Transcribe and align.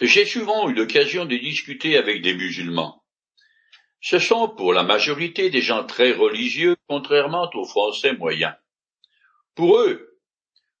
J'ai 0.00 0.26
souvent 0.26 0.68
eu 0.68 0.74
l'occasion 0.74 1.24
de 1.24 1.36
discuter 1.36 1.96
avec 1.96 2.22
des 2.22 2.34
musulmans. 2.34 3.02
Ce 4.00 4.20
sont 4.20 4.48
pour 4.48 4.72
la 4.72 4.84
majorité 4.84 5.50
des 5.50 5.60
gens 5.60 5.84
très 5.84 6.12
religieux, 6.12 6.76
contrairement 6.88 7.50
aux 7.52 7.64
Français 7.64 8.12
moyens. 8.12 8.54
Pour 9.56 9.78
eux, 9.78 10.16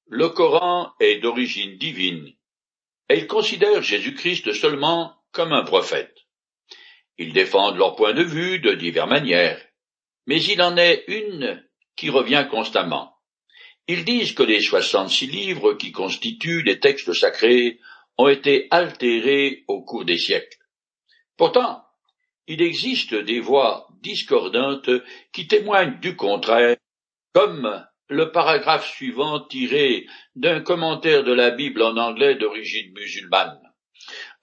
le 0.06 0.28
Coran 0.28 0.92
est 1.00 1.18
d'origine 1.18 1.78
divine, 1.78 2.32
et 3.08 3.18
ils 3.18 3.26
considèrent 3.26 3.82
Jésus-Christ 3.82 4.52
seulement 4.52 5.16
comme 5.32 5.52
un 5.52 5.64
prophète. 5.64 6.14
Ils 7.18 7.32
défendent 7.32 7.76
leur 7.76 7.96
point 7.96 8.14
de 8.14 8.22
vue 8.22 8.60
de 8.60 8.72
diverses 8.74 9.10
manières, 9.10 9.60
mais 10.26 10.40
il 10.40 10.62
en 10.62 10.76
est 10.76 11.04
une 11.08 11.66
qui 11.96 12.08
revient 12.08 12.46
constamment. 12.48 13.16
Ils 13.88 14.04
disent 14.04 14.32
que 14.32 14.44
les 14.44 14.60
soixante-six 14.60 15.26
livres 15.26 15.74
qui 15.74 15.90
constituent 15.90 16.62
les 16.62 16.78
textes 16.78 17.12
sacrés 17.14 17.80
ont 18.18 18.28
été 18.28 18.66
altérés 18.70 19.64
au 19.68 19.82
cours 19.82 20.04
des 20.04 20.18
siècles. 20.18 20.58
Pourtant, 21.36 21.84
il 22.48 22.60
existe 22.60 23.14
des 23.14 23.40
voix 23.40 23.88
discordantes 24.02 24.90
qui 25.32 25.46
témoignent 25.46 26.00
du 26.00 26.16
contraire, 26.16 26.76
comme 27.32 27.86
le 28.08 28.32
paragraphe 28.32 28.88
suivant 28.88 29.40
tiré 29.40 30.06
d'un 30.34 30.60
commentaire 30.60 31.24
de 31.24 31.32
la 31.32 31.50
Bible 31.50 31.82
en 31.82 31.96
anglais 31.96 32.34
d'origine 32.34 32.92
musulmane. 32.94 33.60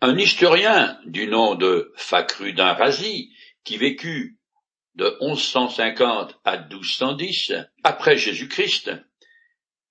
Un 0.01 0.17
historien 0.17 0.99
du 1.05 1.27
nom 1.27 1.55
de 1.55 1.91
Fakhrudin 1.95 2.73
Razi, 2.73 3.31
qui 3.63 3.77
vécut 3.77 4.37
de 4.93 5.17
1150 5.19 6.39
à 6.45 6.57
1210 6.57 7.53
après 7.83 8.17
Jésus-Christ, 8.17 8.91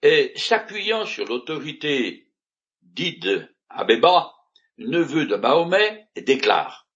et 0.02 0.32
s'appuyant 0.36 1.04
sur 1.04 1.26
l'autorité 1.26 2.28
d'Id 2.82 3.53
Abeba, 3.76 4.32
neveu 4.78 5.26
de 5.26 5.34
Mahomet, 5.34 6.06
déclare 6.16 6.86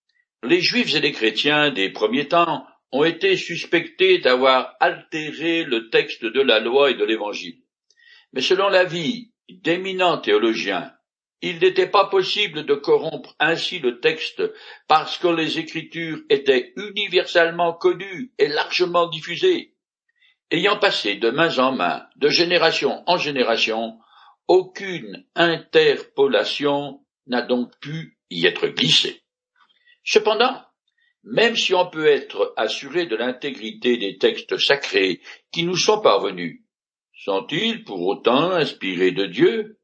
Les 0.45 0.61
Juifs 0.61 0.95
et 0.95 1.01
les 1.01 1.11
chrétiens 1.11 1.71
des 1.73 1.91
premiers 1.91 2.29
temps 2.29 2.65
ont 2.93 3.03
été 3.03 3.37
suspectés 3.37 4.19
d'avoir 4.19 4.77
altéré 4.79 5.65
le 5.65 5.91
texte 5.91 6.25
de 6.25 6.41
la 6.41 6.61
loi 6.61 6.93
et 6.93 6.95
de 6.95 7.05
l'Évangile. 7.05 7.61
Mais 8.33 8.43
selon 8.43 8.69
l'avis 8.69 9.33
d'éminents 9.49 10.19
théologiens, 10.19 10.93
il 11.43 11.59
n'était 11.59 11.89
pas 11.89 12.07
possible 12.07 12.65
de 12.65 12.75
corrompre 12.75 13.35
ainsi 13.41 13.81
le 13.81 13.99
texte 13.99 14.43
parce 14.87 15.19
que 15.19 15.29
les 15.29 15.59
Écritures 15.59 16.21
étaient 16.31 16.73
universellement 16.77 17.73
connues 17.73 18.33
et 18.39 18.49
largement 18.49 19.09
diffusées. 19.09 19.75
Ayant 20.53 20.79
passé 20.79 21.17
de 21.17 21.31
main 21.31 21.59
en 21.59 21.73
main, 21.73 22.07
de 22.17 22.29
génération 22.29 23.03
en 23.07 23.19
génération, 23.19 23.99
aucune 24.49 25.25
interpolation 25.35 27.05
n'a 27.27 27.43
donc 27.43 27.79
pu 27.81 28.19
y 28.31 28.47
être 28.47 28.67
glissée. 28.69 29.23
Cependant, 30.03 30.65
même 31.23 31.57
si 31.57 31.75
on 31.75 31.89
peut 31.91 32.07
être 32.07 32.55
assuré 32.57 33.07
de 33.07 33.15
l'intégrité 33.15 33.99
des 33.99 34.17
textes 34.17 34.57
sacrés 34.57 35.21
qui 35.53 35.65
nous 35.65 35.77
sont 35.77 36.01
parvenus, 36.01 36.63
sont-ils 37.13 37.85
pour 37.85 38.01
autant 38.07 38.53
inspirés 38.53 39.13
de 39.13 39.27
Dieu? 39.27 39.79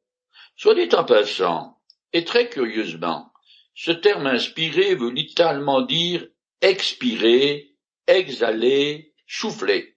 Soit 0.57 0.75
dit 0.75 0.95
en 0.95 1.05
passant, 1.05 1.79
et 2.12 2.25
très 2.25 2.48
curieusement, 2.48 3.31
ce 3.75 3.91
terme 3.91 4.27
inspiré 4.27 4.95
veut 4.95 5.11
littéralement 5.11 5.83
dire 5.83 6.27
expirer, 6.62 7.75
exhaler, 8.07 9.12
souffler. 9.27 9.97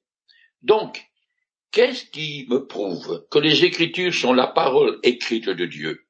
Donc, 0.61 1.06
qu'est-ce 1.77 2.05
qui 2.05 2.47
me 2.49 2.65
prouve 2.65 3.27
que 3.29 3.37
les 3.37 3.63
Écritures 3.63 4.11
sont 4.11 4.33
la 4.33 4.47
parole 4.47 4.97
écrite 5.03 5.47
de 5.47 5.65
Dieu? 5.67 6.07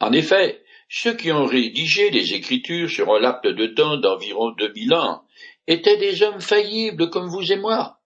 En 0.00 0.10
effet, 0.12 0.64
ceux 0.88 1.14
qui 1.14 1.30
ont 1.30 1.46
rédigé 1.46 2.10
les 2.10 2.34
Écritures 2.34 2.90
sur 2.90 3.14
un 3.14 3.20
laps 3.20 3.54
de 3.54 3.66
temps 3.68 3.98
d'environ 3.98 4.50
deux 4.50 4.72
mille 4.72 4.92
ans 4.94 5.22
étaient 5.68 5.96
des 5.96 6.24
hommes 6.24 6.40
faillibles 6.40 7.08
comme 7.08 7.28
vous 7.28 7.52
et 7.52 7.56
moi. 7.56 8.00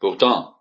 Pourtant, 0.00 0.54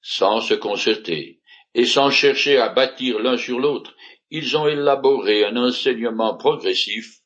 sans 0.00 0.40
se 0.40 0.54
concerter 0.54 1.42
et 1.74 1.84
sans 1.84 2.10
chercher 2.10 2.56
à 2.56 2.70
bâtir 2.70 3.18
l'un 3.18 3.36
sur 3.36 3.58
l'autre, 3.58 3.94
ils 4.30 4.56
ont 4.56 4.66
élaboré 4.66 5.44
un 5.44 5.58
enseignement 5.58 6.34
progressif 6.34 7.18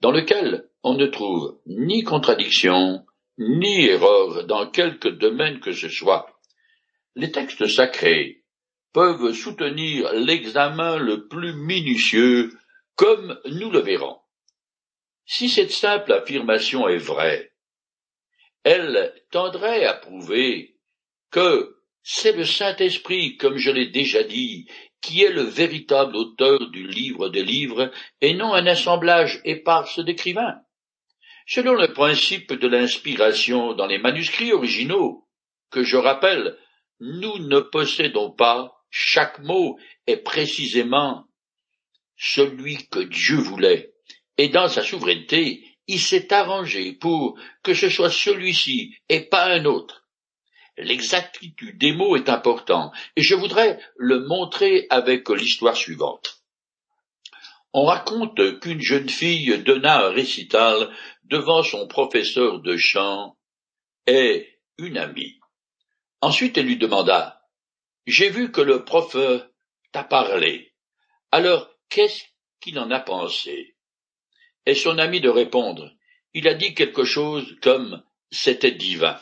dans 0.00 0.12
lequel 0.12 0.68
on 0.84 0.94
ne 0.94 1.06
trouve 1.06 1.58
ni 1.66 2.04
contradiction, 2.04 3.04
ni 3.38 3.86
erreur 3.86 4.44
dans 4.44 4.70
quelque 4.70 5.08
domaine 5.08 5.58
que 5.58 5.72
ce 5.72 5.88
soit. 5.88 6.31
Les 7.14 7.30
textes 7.30 7.66
sacrés 7.66 8.44
peuvent 8.92 9.32
soutenir 9.32 10.12
l'examen 10.12 10.96
le 10.96 11.28
plus 11.28 11.54
minutieux, 11.54 12.50
comme 12.96 13.38
nous 13.46 13.70
le 13.70 13.80
verrons. 13.80 14.18
Si 15.26 15.48
cette 15.48 15.70
simple 15.70 16.12
affirmation 16.12 16.88
est 16.88 16.98
vraie, 16.98 17.52
elle 18.64 19.14
tendrait 19.30 19.84
à 19.84 19.94
prouver 19.94 20.76
que 21.30 21.76
c'est 22.02 22.32
le 22.32 22.44
Saint-Esprit, 22.44 23.36
comme 23.36 23.56
je 23.56 23.70
l'ai 23.70 23.86
déjà 23.86 24.22
dit, 24.22 24.66
qui 25.00 25.22
est 25.22 25.32
le 25.32 25.42
véritable 25.42 26.16
auteur 26.16 26.70
du 26.70 26.86
livre 26.86 27.28
des 27.28 27.44
livres 27.44 27.90
et 28.20 28.34
non 28.34 28.54
un 28.54 28.66
assemblage 28.66 29.40
éparse 29.44 29.98
d'écrivains. 30.00 30.60
Selon 31.46 31.74
le 31.74 31.92
principe 31.92 32.52
de 32.52 32.68
l'inspiration 32.68 33.74
dans 33.74 33.86
les 33.86 33.98
manuscrits 33.98 34.52
originaux, 34.52 35.28
que 35.70 35.82
je 35.82 35.96
rappelle, 35.96 36.56
nous 37.02 37.38
ne 37.40 37.58
possédons 37.58 38.30
pas, 38.30 38.80
chaque 38.88 39.40
mot 39.40 39.76
est 40.06 40.18
précisément 40.18 41.24
celui 42.16 42.86
que 42.88 43.00
Dieu 43.00 43.38
voulait, 43.38 43.92
et 44.38 44.48
dans 44.48 44.68
sa 44.68 44.84
souveraineté, 44.84 45.66
il 45.88 45.98
s'est 45.98 46.32
arrangé 46.32 46.92
pour 46.92 47.36
que 47.64 47.74
ce 47.74 47.90
soit 47.90 48.10
celui-ci 48.10 48.94
et 49.08 49.22
pas 49.22 49.46
un 49.46 49.64
autre 49.64 50.06
L'exactitude 50.78 51.76
des 51.76 51.92
mots 51.92 52.14
est 52.14 52.28
importante, 52.28 52.94
et 53.16 53.22
je 53.22 53.34
voudrais 53.34 53.80
le 53.96 54.20
montrer 54.26 54.86
avec 54.88 55.28
l'histoire 55.28 55.76
suivante. 55.76 56.44
On 57.72 57.84
raconte 57.84 58.60
qu'une 58.60 58.80
jeune 58.80 59.08
fille 59.08 59.58
donna 59.58 60.06
un 60.06 60.10
récital 60.10 60.88
devant 61.24 61.64
son 61.64 61.88
professeur 61.88 62.60
de 62.60 62.76
chant 62.76 63.36
et 64.06 64.60
une 64.78 64.98
amie. 64.98 65.41
Ensuite 66.22 66.56
elle 66.56 66.66
lui 66.66 66.78
demanda 66.78 67.42
J'ai 68.06 68.30
vu 68.30 68.50
que 68.50 68.60
le 68.60 68.84
prof 68.84 69.16
t'a 69.92 70.04
parlé. 70.04 70.72
Alors 71.30 71.68
qu'est-ce 71.90 72.22
qu'il 72.60 72.78
en 72.78 72.90
a 72.90 73.00
pensé? 73.00 73.76
Et 74.64 74.74
son 74.74 74.98
ami 74.98 75.20
de 75.20 75.28
répondre 75.28 75.90
Il 76.32 76.48
a 76.48 76.54
dit 76.54 76.74
quelque 76.74 77.04
chose 77.04 77.58
comme 77.60 78.02
c'était 78.30 78.72
divin. 78.72 79.20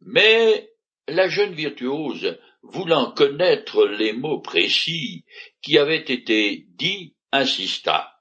Mais 0.00 0.70
la 1.08 1.28
jeune 1.28 1.54
virtuose, 1.54 2.38
voulant 2.62 3.12
connaître 3.12 3.86
les 3.86 4.12
mots 4.12 4.40
précis 4.40 5.24
qui 5.62 5.78
avaient 5.78 6.02
été 6.02 6.66
dits, 6.68 7.16
insista. 7.32 8.20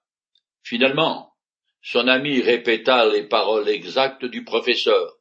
Finalement, 0.64 1.34
son 1.82 2.08
ami 2.08 2.42
répéta 2.42 3.06
les 3.08 3.24
paroles 3.24 3.70
exactes 3.70 4.26
du 4.26 4.44
professeur. 4.44 5.18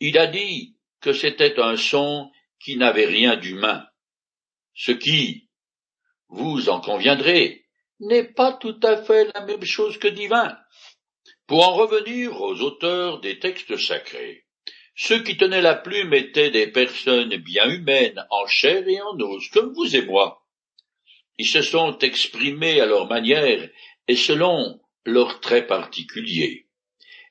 Il 0.00 0.18
a 0.18 0.26
dit 0.26 0.75
que 1.06 1.12
c'était 1.12 1.60
un 1.60 1.76
son 1.76 2.32
qui 2.58 2.76
n'avait 2.76 3.06
rien 3.06 3.36
d'humain. 3.36 3.86
Ce 4.74 4.90
qui, 4.90 5.48
vous 6.28 6.68
en 6.68 6.80
conviendrez, 6.80 7.64
n'est 8.00 8.24
pas 8.24 8.52
tout 8.54 8.80
à 8.82 8.96
fait 8.96 9.30
la 9.32 9.46
même 9.46 9.64
chose 9.64 9.98
que 9.98 10.08
divin. 10.08 10.58
Pour 11.46 11.64
en 11.64 11.74
revenir 11.74 12.40
aux 12.40 12.60
auteurs 12.60 13.20
des 13.20 13.38
textes 13.38 13.76
sacrés, 13.76 14.46
ceux 14.96 15.22
qui 15.22 15.36
tenaient 15.36 15.60
la 15.60 15.76
plume 15.76 16.12
étaient 16.12 16.50
des 16.50 16.66
personnes 16.66 17.36
bien 17.36 17.70
humaines, 17.70 18.26
en 18.30 18.48
chair 18.48 18.82
et 18.88 19.00
en 19.00 19.16
os, 19.20 19.48
comme 19.50 19.72
vous 19.74 19.94
et 19.94 20.02
moi. 20.02 20.42
Ils 21.38 21.46
se 21.46 21.62
sont 21.62 21.98
exprimés 21.98 22.80
à 22.80 22.86
leur 22.86 23.06
manière 23.06 23.70
et 24.08 24.16
selon 24.16 24.80
leurs 25.04 25.38
traits 25.38 25.68
particuliers. 25.68 26.65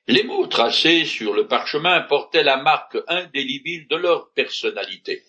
Les 0.08 0.22
mots 0.22 0.46
tracés 0.46 1.04
sur 1.04 1.34
le 1.34 1.48
parchemin 1.48 2.00
portaient 2.02 2.44
la 2.44 2.62
marque 2.62 2.96
indélébile 3.08 3.88
de 3.88 3.96
leur 3.96 4.32
personnalité. 4.34 5.24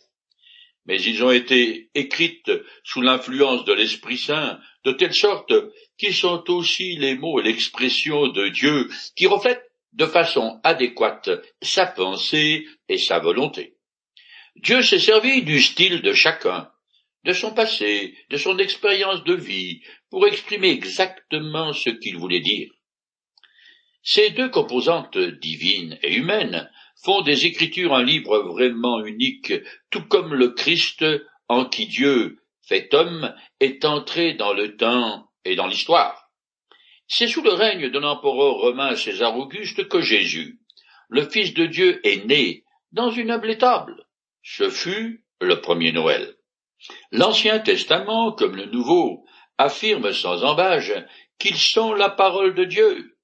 Mais 0.86 1.02
ils 1.02 1.24
ont 1.24 1.32
été 1.32 1.90
écrites 1.96 2.52
sous 2.84 3.02
l'influence 3.02 3.66
de 3.66 3.74
l'Esprit 3.74 4.20
Saint, 4.20 4.60
de 4.86 4.92
telle 4.92 5.16
sorte 5.16 5.52
qu'ils 5.98 6.14
sont 6.14 6.44
aussi 6.52 6.96
les 6.96 7.16
mots 7.16 7.40
et 7.40 7.44
l'expression 7.44 8.28
de 8.28 8.50
Dieu 8.50 8.88
qui 9.16 9.26
reflètent 9.26 9.68
de 9.94 10.06
façon 10.06 10.62
adéquate 10.64 11.32
sa 11.62 11.88
pensée 11.88 12.68
et 12.88 13.00
sa 13.00 13.18
volonté. 13.18 13.78
Dieu 14.58 14.84
s'est 14.84 15.00
servi 15.00 15.42
du 15.42 15.60
style 15.60 16.04
de 16.04 16.14
chacun, 16.14 16.70
de 17.24 17.34
son 17.34 17.52
passé, 17.52 18.16
de 18.30 18.38
son 18.38 18.60
expérience 18.60 19.24
de 19.24 19.34
vie, 19.34 19.82
pour 20.12 20.28
exprimer 20.28 20.70
exactement 20.70 21.74
ce 21.74 21.90
qu'il 21.90 22.18
voulait 22.18 22.42
dire. 22.42 22.70
Ces 24.10 24.30
deux 24.30 24.48
composantes 24.48 25.18
divines 25.18 26.00
et 26.02 26.16
humaines 26.16 26.72
font 27.04 27.24
des 27.24 27.46
Écritures 27.46 27.94
un 27.94 28.06
livre 28.06 28.40
vraiment 28.40 29.04
unique, 29.04 29.52
tout 29.90 30.08
comme 30.08 30.34
le 30.34 30.52
Christ 30.52 31.04
en 31.50 31.66
qui 31.66 31.88
Dieu, 31.88 32.42
fait 32.62 32.94
homme, 32.94 33.36
est 33.60 33.84
entré 33.84 34.34
dans 34.34 34.54
le 34.54 34.78
temps 34.78 35.30
et 35.44 35.58
dans 35.58 35.68
l'histoire. 35.68 36.32
C'est 37.10 37.28
sous 37.28 37.42
le 37.42 37.52
règne 37.52 37.90
de 37.90 38.00
l'empereur 38.00 38.54
romain 38.54 38.96
César 38.96 39.38
Auguste 39.38 39.90
que 39.90 40.00
Jésus, 40.00 40.62
le 41.10 41.28
Fils 41.28 41.54
de 41.54 41.66
Dieu, 41.66 42.00
est 42.08 42.26
né 42.26 42.64
dans 42.94 43.12
une 43.12 43.30
humble 43.30 43.52
étable. 43.52 44.06
Ce 44.42 44.70
fut 44.70 45.26
le 45.42 45.60
premier 45.60 45.92
Noël. 45.92 46.38
L'Ancien 47.12 47.60
Testament, 47.60 48.32
comme 48.32 48.56
le 48.56 48.68
Nouveau, 48.68 49.26
affirme 49.58 50.14
sans 50.14 50.46
embâge 50.46 50.94
qu'ils 51.40 51.58
sont 51.58 51.92
la 51.92 52.10
parole 52.10 52.56
de 52.56 52.64
Dieu. 52.64 53.17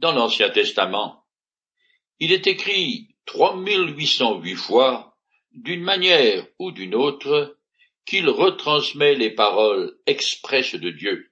Dans 0.00 0.12
l'Ancien 0.12 0.48
Testament, 0.48 1.26
il 2.20 2.32
est 2.32 2.46
écrit 2.46 3.14
trois 3.26 3.54
mille 3.54 3.94
huit 3.94 4.06
cent 4.06 4.40
huit 4.40 4.54
fois, 4.54 5.18
d'une 5.52 5.82
manière 5.82 6.46
ou 6.58 6.72
d'une 6.72 6.94
autre, 6.94 7.58
qu'il 8.06 8.30
retransmet 8.30 9.14
les 9.14 9.30
paroles 9.30 9.98
expresses 10.06 10.74
de 10.74 10.88
Dieu. 10.88 11.30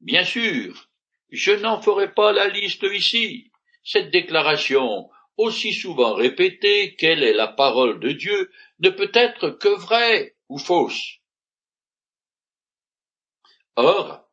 Bien 0.00 0.26
sûr, 0.26 0.90
je 1.30 1.52
n'en 1.52 1.80
ferai 1.80 2.12
pas 2.12 2.32
la 2.32 2.48
liste 2.48 2.82
ici. 2.82 3.50
Cette 3.82 4.10
déclaration, 4.10 5.08
aussi 5.38 5.72
souvent 5.72 6.12
répétée 6.12 6.96
qu'elle 6.96 7.22
est 7.22 7.32
la 7.32 7.48
parole 7.48 7.98
de 7.98 8.12
Dieu, 8.12 8.52
ne 8.80 8.90
peut 8.90 9.12
être 9.14 9.48
que 9.48 9.74
vraie 9.74 10.36
ou 10.50 10.58
fausse. 10.58 11.14
Or, 13.76 14.25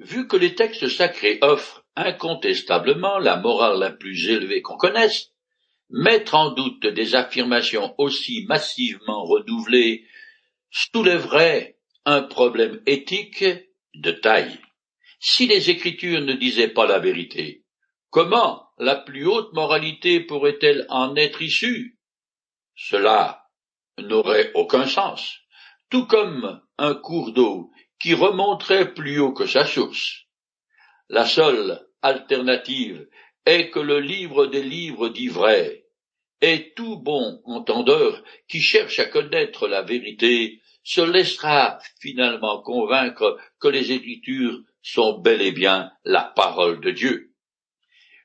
vu 0.00 0.26
que 0.26 0.36
les 0.36 0.54
textes 0.54 0.88
sacrés 0.88 1.38
offrent 1.42 1.84
incontestablement 1.94 3.18
la 3.18 3.36
morale 3.36 3.78
la 3.78 3.90
plus 3.90 4.30
élevée 4.30 4.62
qu'on 4.62 4.76
connaisse, 4.76 5.30
mettre 5.90 6.34
en 6.34 6.52
doute 6.52 6.86
des 6.86 7.14
affirmations 7.14 7.94
aussi 7.98 8.44
massivement 8.46 9.24
renouvelées 9.24 10.06
soulèverait 10.70 11.76
un 12.06 12.22
problème 12.22 12.80
éthique 12.86 13.44
de 13.94 14.10
taille. 14.10 14.58
Si 15.18 15.46
les 15.46 15.68
Écritures 15.68 16.22
ne 16.22 16.32
disaient 16.32 16.68
pas 16.68 16.86
la 16.86 16.98
vérité, 16.98 17.64
comment 18.08 18.68
la 18.78 18.96
plus 18.96 19.26
haute 19.26 19.52
moralité 19.52 20.20
pourrait-elle 20.20 20.86
en 20.88 21.14
être 21.16 21.42
issue? 21.42 21.98
Cela 22.74 23.44
n'aurait 23.98 24.50
aucun 24.54 24.86
sens, 24.86 25.40
tout 25.90 26.06
comme 26.06 26.62
un 26.78 26.94
cours 26.94 27.32
d'eau 27.32 27.70
qui 28.00 28.14
remonterait 28.14 28.94
plus 28.94 29.20
haut 29.20 29.32
que 29.32 29.46
sa 29.46 29.66
source. 29.66 30.24
La 31.08 31.26
seule 31.26 31.86
alternative 32.02 33.06
est 33.46 33.70
que 33.70 33.80
le 33.80 34.00
livre 34.00 34.46
des 34.46 34.62
livres 34.62 35.08
dit 35.08 35.28
vrai, 35.28 35.84
et 36.40 36.72
tout 36.74 36.96
bon 36.96 37.40
entendeur 37.44 38.22
qui 38.48 38.60
cherche 38.60 38.98
à 38.98 39.06
connaître 39.06 39.68
la 39.68 39.82
vérité 39.82 40.60
se 40.82 41.00
laissera 41.02 41.78
finalement 42.00 42.62
convaincre 42.62 43.38
que 43.60 43.68
les 43.68 43.92
Écritures 43.92 44.58
sont 44.82 45.18
bel 45.18 45.42
et 45.42 45.52
bien 45.52 45.92
la 46.04 46.22
parole 46.22 46.80
de 46.80 46.90
Dieu. 46.90 47.32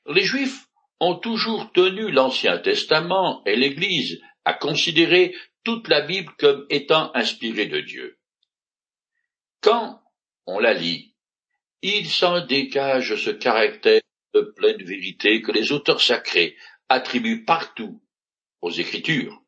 Les 0.07 0.24
Juifs 0.24 0.66
ont 1.01 1.16
toujours 1.16 1.72
tenu 1.74 2.12
l'Ancien 2.12 2.57
Testament 2.60 3.44
et 3.45 3.57
l'Église 3.57 4.22
à 4.45 4.54
considérer 4.54 5.36
toute 5.63 5.89
la 5.89 6.01
Bible 6.01 6.31
comme 6.39 6.66
étant 6.69 7.12
inspirée 7.16 7.66
de 7.66 7.81
Dieu. 7.81 8.18
Quand 9.65 10.00
on 10.45 10.59
la 10.59 10.75
lit, 10.75 11.15
il 11.81 12.07
s'en 12.07 12.45
dégage 12.45 13.15
ce 13.15 13.31
caractère 13.31 14.01
de 14.35 14.41
pleine 14.41 14.83
vérité 14.83 15.41
que 15.41 15.51
les 15.51 15.71
auteurs 15.71 16.01
sacrés 16.01 16.56
attribuent 16.88 17.45
partout 17.45 18.00
aux 18.62 18.69
Écritures. 18.69 19.41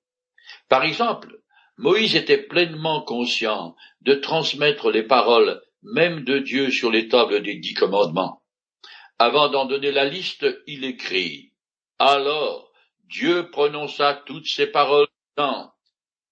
Par 0.70 0.84
exemple, 0.86 1.44
Moïse 1.78 2.16
était 2.16 2.42
pleinement 2.42 3.04
conscient 3.04 3.76
de 4.02 4.16
transmettre 4.16 4.90
les 4.90 5.04
paroles 5.04 5.62
même 5.84 6.24
de 6.24 6.40
Dieu 6.40 6.72
sur 6.72 6.90
les 6.90 7.10
tables 7.10 7.44
des 7.44 7.58
dix 7.58 7.76
commandements. 7.76 8.42
Avant 9.20 9.50
d'en 9.50 9.66
donner 9.66 9.92
la 9.92 10.06
liste, 10.06 10.48
il 10.66 10.84
écrit 10.84 11.54
Alors 12.00 12.72
Dieu 13.04 13.52
prononça 13.52 14.24
toutes 14.26 14.48
ces 14.48 14.66
paroles. 14.66 15.06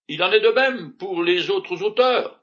Il 0.08 0.24
en 0.24 0.32
est 0.32 0.42
de 0.42 0.50
même 0.50 0.98
pour 0.98 1.22
les 1.22 1.52
autres 1.52 1.84
auteurs. 1.84 2.42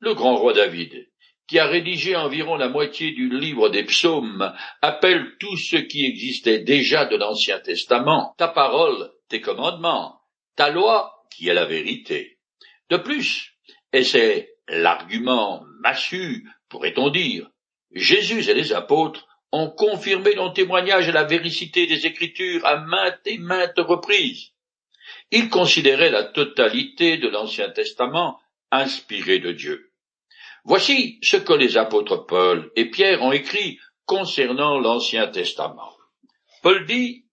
Le 0.00 0.14
grand 0.14 0.36
roi 0.36 0.52
David, 0.52 1.08
qui 1.48 1.58
a 1.58 1.66
rédigé 1.66 2.14
environ 2.14 2.56
la 2.56 2.68
moitié 2.68 3.10
du 3.12 3.28
livre 3.28 3.68
des 3.68 3.82
psaumes, 3.84 4.54
appelle 4.80 5.36
tout 5.40 5.56
ce 5.56 5.76
qui 5.76 6.04
existait 6.04 6.60
déjà 6.60 7.06
de 7.06 7.16
l'Ancien 7.16 7.58
Testament, 7.58 8.34
ta 8.38 8.48
parole, 8.48 9.10
tes 9.28 9.40
commandements, 9.40 10.20
ta 10.56 10.70
loi, 10.70 11.24
qui 11.30 11.48
est 11.48 11.54
la 11.54 11.64
vérité. 11.64 12.38
De 12.90 12.96
plus, 12.96 13.54
et 13.92 14.04
c'est 14.04 14.54
l'argument 14.68 15.64
massu, 15.80 16.48
pourrait-on 16.68 17.10
dire, 17.10 17.48
Jésus 17.92 18.48
et 18.48 18.54
les 18.54 18.72
apôtres 18.72 19.26
ont 19.50 19.70
confirmé 19.70 20.34
non 20.34 20.52
témoignage 20.52 21.08
la 21.08 21.24
véricité 21.24 21.86
des 21.86 22.06
Écritures 22.06 22.64
à 22.66 22.76
maintes 22.76 23.26
et 23.26 23.38
maintes 23.38 23.78
reprises. 23.78 24.50
Ils 25.30 25.48
considéraient 25.48 26.10
la 26.10 26.24
totalité 26.24 27.16
de 27.16 27.28
l'Ancien 27.28 27.70
Testament 27.70 28.38
inspiré 28.70 29.38
de 29.38 29.52
Dieu. 29.52 29.87
Voici 30.64 31.18
ce 31.22 31.36
que 31.36 31.52
les 31.52 31.76
apôtres 31.76 32.26
Paul 32.26 32.70
et 32.76 32.90
Pierre 32.90 33.22
ont 33.22 33.32
écrit 33.32 33.78
concernant 34.04 34.78
l'Ancien 34.78 35.28
Testament. 35.28 35.96
Paul 36.62 36.84
dit 36.86 37.24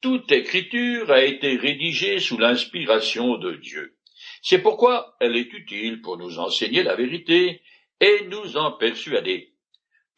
Toute 0.00 0.30
écriture 0.32 1.10
a 1.10 1.22
été 1.22 1.56
rédigée 1.56 2.20
sous 2.20 2.38
l'inspiration 2.38 3.36
de 3.36 3.52
Dieu. 3.54 3.96
C'est 4.42 4.62
pourquoi 4.62 5.16
elle 5.20 5.36
est 5.36 5.52
utile 5.52 6.00
pour 6.00 6.16
nous 6.16 6.38
enseigner 6.38 6.82
la 6.82 6.94
vérité 6.94 7.62
et 8.00 8.26
nous 8.28 8.56
en 8.56 8.72
persuader 8.72 9.54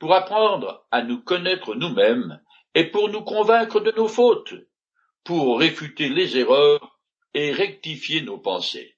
pour 0.01 0.15
apprendre 0.15 0.87
à 0.91 1.03
nous 1.03 1.21
connaître 1.23 1.75
nous-mêmes 1.75 2.41
et 2.75 2.85
pour 2.85 3.11
nous 3.11 3.23
convaincre 3.23 3.81
de 3.81 3.93
nos 3.93 4.09
fautes, 4.09 4.55
pour 5.23 5.61
réfuter 5.61 6.09
les 6.09 6.39
erreurs 6.39 6.99
et 7.35 7.53
rectifier 7.53 8.23
nos 8.23 8.39
pensées. 8.39 8.97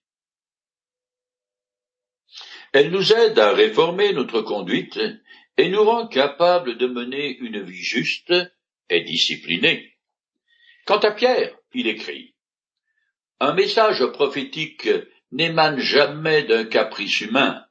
Elle 2.72 2.90
nous 2.90 3.12
aide 3.12 3.38
à 3.38 3.52
réformer 3.52 4.12
notre 4.12 4.40
conduite 4.40 4.98
et 5.58 5.68
nous 5.68 5.84
rend 5.84 6.06
capables 6.06 6.78
de 6.78 6.86
mener 6.86 7.36
une 7.38 7.62
vie 7.62 7.82
juste 7.82 8.32
et 8.88 9.02
disciplinée. 9.02 9.98
Quant 10.86 10.98
à 10.98 11.10
Pierre, 11.10 11.54
il 11.74 11.86
écrit 11.86 12.34
Un 13.40 13.52
message 13.52 14.04
prophétique 14.06 14.88
n'émane 15.30 15.78
jamais 15.78 16.44
d'un 16.44 16.64
caprice 16.64 17.20
humain. 17.20 17.64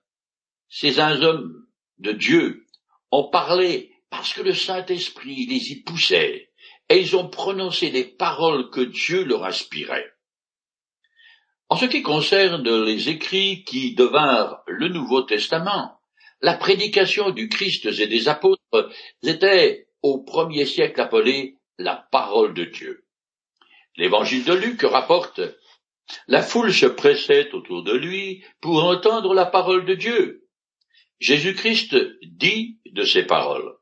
C'est 0.69 1.00
un 1.00 1.21
homme 1.21 1.65
de 1.98 2.12
Dieu 2.12 2.65
ont 3.12 3.30
parlé 3.30 3.92
parce 4.09 4.33
que 4.33 4.42
le 4.42 4.53
Saint-Esprit 4.53 5.45
les 5.48 5.72
y 5.72 5.84
poussait, 5.84 6.51
et 6.89 7.00
ils 7.00 7.15
ont 7.15 7.29
prononcé 7.29 7.89
les 7.89 8.03
paroles 8.03 8.70
que 8.70 8.81
Dieu 8.81 9.24
leur 9.24 9.46
inspirait. 9.46 10.13
En 11.72 11.78
ce 11.78 11.86
qui 11.86 12.01
concerne 12.01 12.68
les 12.84 13.08
écrits 13.08 13.63
qui 13.63 13.96
devinrent 13.96 14.62
le 14.68 14.90
Nouveau 14.90 15.22
Testament, 15.22 16.01
la 16.42 16.56
prédication 16.56 17.30
du 17.30 17.48
Christ 17.48 17.86
et 17.86 18.08
des 18.08 18.28
apôtres 18.28 18.92
était 19.24 19.88
au 20.01 20.22
premier 20.22 20.66
siècle 20.66 21.00
appelée 21.00 21.60
la 21.78 21.96
parole 22.12 22.54
de 22.54 22.66
Dieu. 22.66 23.06
L'évangile 23.96 24.44
de 24.44 24.54
Luc 24.54 24.82
rapporte 24.82 25.40
La 26.28 26.42
foule 26.42 26.74
se 26.74 26.88
pressait 26.88 27.50
autour 27.54 27.84
de 27.84 27.96
lui 27.96 28.44
pour 28.60 28.84
entendre 28.84 29.34
la 29.34 29.46
parole 29.46 29.86
de 29.86 29.96
Dieu. 29.96 30.50
Jésus-Christ 31.22 31.96
dit 32.22 32.80
de 32.88 33.04
ces 33.04 33.24
paroles, 33.24 33.78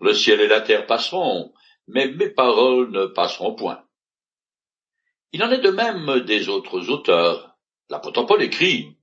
Le 0.00 0.12
ciel 0.12 0.42
et 0.42 0.48
la 0.48 0.60
terre 0.60 0.84
passeront, 0.84 1.54
mais 1.88 2.08
mes 2.08 2.28
paroles 2.28 2.90
ne 2.90 3.06
passeront 3.06 3.54
point. 3.54 3.82
Il 5.32 5.42
en 5.42 5.50
est 5.50 5.60
de 5.60 5.70
même 5.70 6.20
des 6.20 6.50
autres 6.50 6.90
auteurs. 6.90 7.56
L'apôtre 7.88 8.24
Paul 8.24 8.42
écrit, 8.42 8.96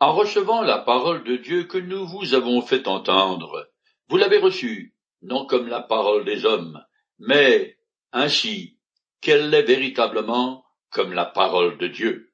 En 0.00 0.14
recevant 0.14 0.62
la 0.62 0.78
parole 0.78 1.24
de 1.24 1.36
Dieu 1.36 1.64
que 1.64 1.76
nous 1.76 2.06
vous 2.06 2.32
avons 2.32 2.62
fait 2.62 2.88
entendre, 2.88 3.70
vous 4.08 4.16
l'avez 4.16 4.38
reçue, 4.38 4.94
non 5.20 5.44
comme 5.44 5.68
la 5.68 5.82
parole 5.82 6.24
des 6.24 6.46
hommes, 6.46 6.82
mais 7.18 7.76
ainsi 8.12 8.78
qu'elle 9.20 9.50
l'est 9.50 9.62
véritablement 9.62 10.64
comme 10.90 11.12
la 11.12 11.26
parole 11.26 11.76
de 11.76 11.86
Dieu. 11.86 12.32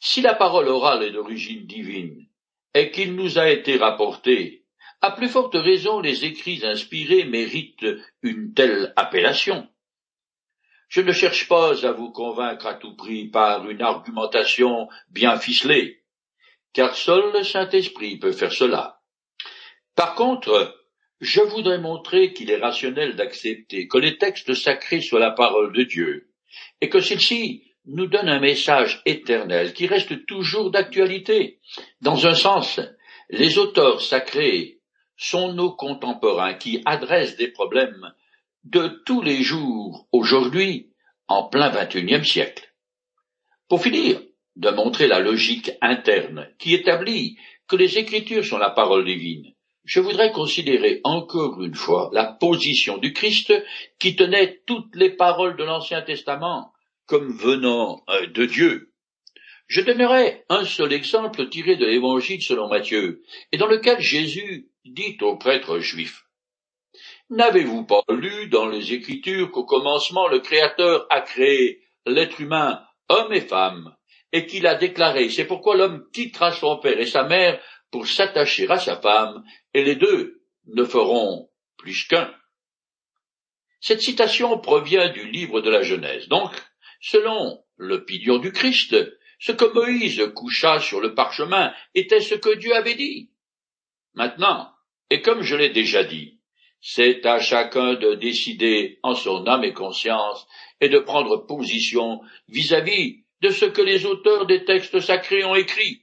Si 0.00 0.20
la 0.20 0.34
parole 0.34 0.68
orale 0.68 1.04
est 1.04 1.12
d'origine 1.12 1.66
divine, 1.66 2.26
et 2.74 2.90
qu'il 2.90 3.14
nous 3.14 3.38
a 3.38 3.48
été 3.48 3.76
rapporté, 3.76 4.64
à 5.00 5.12
plus 5.12 5.28
forte 5.28 5.54
raison 5.54 6.00
les 6.00 6.24
écrits 6.24 6.64
inspirés 6.64 7.24
méritent 7.24 7.86
une 8.22 8.52
telle 8.52 8.92
appellation. 8.96 9.68
Je 10.90 11.00
ne 11.00 11.12
cherche 11.12 11.46
pas 11.46 11.86
à 11.86 11.92
vous 11.92 12.10
convaincre 12.10 12.66
à 12.66 12.74
tout 12.74 12.96
prix 12.96 13.28
par 13.28 13.70
une 13.70 13.80
argumentation 13.80 14.88
bien 15.08 15.38
ficelée, 15.38 16.02
car 16.72 16.96
seul 16.96 17.32
le 17.32 17.44
Saint-Esprit 17.44 18.18
peut 18.18 18.32
faire 18.32 18.52
cela. 18.52 19.00
Par 19.94 20.16
contre, 20.16 20.76
je 21.20 21.42
voudrais 21.42 21.78
montrer 21.78 22.32
qu'il 22.32 22.50
est 22.50 22.56
rationnel 22.56 23.14
d'accepter 23.14 23.86
que 23.86 23.98
les 23.98 24.18
textes 24.18 24.52
sacrés 24.54 25.00
soient 25.00 25.20
la 25.20 25.30
parole 25.30 25.72
de 25.72 25.84
Dieu, 25.84 26.32
et 26.80 26.88
que 26.88 27.00
celle-ci 27.00 27.62
nous 27.86 28.08
donne 28.08 28.28
un 28.28 28.40
message 28.40 29.00
éternel 29.06 29.74
qui 29.74 29.86
reste 29.86 30.26
toujours 30.26 30.72
d'actualité. 30.72 31.60
Dans 32.00 32.26
un 32.26 32.34
sens, 32.34 32.80
les 33.28 33.58
auteurs 33.58 34.00
sacrés 34.00 34.80
sont 35.16 35.52
nos 35.52 35.70
contemporains 35.70 36.54
qui 36.54 36.82
adressent 36.84 37.36
des 37.36 37.52
problèmes 37.52 38.12
de 38.64 38.88
tous 39.06 39.22
les 39.22 39.42
jours 39.42 40.06
aujourd'hui 40.12 40.90
en 41.28 41.44
plein 41.44 41.70
XXIe 41.70 42.24
siècle. 42.24 42.72
Pour 43.68 43.82
finir 43.82 44.20
de 44.56 44.70
montrer 44.70 45.06
la 45.06 45.20
logique 45.20 45.70
interne 45.80 46.48
qui 46.58 46.74
établit 46.74 47.38
que 47.68 47.76
les 47.76 47.98
Écritures 47.98 48.44
sont 48.44 48.58
la 48.58 48.70
parole 48.70 49.04
divine, 49.04 49.54
je 49.84 50.00
voudrais 50.00 50.32
considérer 50.32 51.00
encore 51.04 51.62
une 51.62 51.74
fois 51.74 52.10
la 52.12 52.24
position 52.24 52.98
du 52.98 53.12
Christ 53.12 53.52
qui 53.98 54.14
tenait 54.14 54.60
toutes 54.66 54.94
les 54.94 55.10
paroles 55.10 55.56
de 55.56 55.64
l'Ancien 55.64 56.02
Testament 56.02 56.72
comme 57.06 57.32
venant 57.32 58.04
euh, 58.08 58.26
de 58.26 58.44
Dieu. 58.44 58.92
Je 59.66 59.80
donnerai 59.80 60.44
un 60.48 60.64
seul 60.64 60.92
exemple 60.92 61.48
tiré 61.48 61.76
de 61.76 61.86
l'Évangile 61.86 62.42
selon 62.42 62.68
Matthieu, 62.68 63.22
et 63.52 63.56
dans 63.56 63.68
lequel 63.68 64.00
Jésus 64.00 64.68
dit 64.84 65.16
aux 65.20 65.36
prêtres 65.36 65.78
juifs 65.78 66.24
N'avez-vous 67.30 67.86
pas 67.86 68.02
lu 68.08 68.48
dans 68.48 68.66
les 68.66 68.92
Écritures 68.92 69.52
qu'au 69.52 69.64
commencement 69.64 70.26
le 70.26 70.40
Créateur 70.40 71.06
a 71.10 71.20
créé 71.20 71.80
l'être 72.04 72.40
humain, 72.40 72.84
homme 73.08 73.32
et 73.32 73.40
femme, 73.40 73.94
et 74.32 74.46
qu'il 74.46 74.66
a 74.66 74.74
déclaré? 74.74 75.30
C'est 75.30 75.46
pourquoi 75.46 75.76
l'homme 75.76 76.04
quittera 76.12 76.50
son 76.50 76.78
père 76.78 76.98
et 76.98 77.06
sa 77.06 77.22
mère 77.22 77.62
pour 77.92 78.08
s'attacher 78.08 78.68
à 78.68 78.78
sa 78.78 78.96
femme, 79.00 79.44
et 79.74 79.84
les 79.84 79.94
deux 79.94 80.42
ne 80.66 80.82
feront 80.82 81.48
plus 81.76 82.04
qu'un. 82.08 82.34
Cette 83.80 84.02
citation 84.02 84.58
provient 84.58 85.10
du 85.10 85.30
livre 85.30 85.60
de 85.60 85.70
la 85.70 85.82
Genèse. 85.82 86.26
Donc, 86.28 86.50
selon 87.00 87.62
l'opinion 87.76 88.38
du 88.38 88.52
Christ, 88.52 88.96
ce 89.38 89.52
que 89.52 89.72
Moïse 89.72 90.20
coucha 90.34 90.80
sur 90.80 91.00
le 91.00 91.14
parchemin 91.14 91.72
était 91.94 92.20
ce 92.20 92.34
que 92.34 92.56
Dieu 92.56 92.74
avait 92.74 92.96
dit. 92.96 93.30
Maintenant, 94.14 94.72
et 95.10 95.22
comme 95.22 95.42
je 95.42 95.54
l'ai 95.54 95.70
déjà 95.70 96.02
dit, 96.02 96.39
c'est 96.80 97.26
à 97.26 97.40
chacun 97.40 97.94
de 97.94 98.14
décider 98.14 98.98
en 99.02 99.14
son 99.14 99.46
âme 99.46 99.64
et 99.64 99.72
conscience 99.72 100.46
et 100.80 100.88
de 100.88 100.98
prendre 100.98 101.36
position 101.46 102.20
vis-à-vis 102.48 103.24
de 103.42 103.50
ce 103.50 103.66
que 103.66 103.82
les 103.82 104.06
auteurs 104.06 104.46
des 104.46 104.64
textes 104.64 105.00
sacrés 105.00 105.44
ont 105.44 105.54
écrit, 105.54 106.02